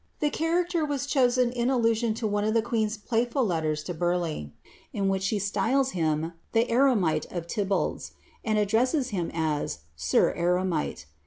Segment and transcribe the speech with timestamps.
[0.19, 4.49] The character was chosen in allusion to one of the queen's playful letters to Burleigh,
[4.93, 10.31] in which she styles him the Eremite of Tibbals, and addresses him as ^ sir
[10.31, 11.05] Ere mite."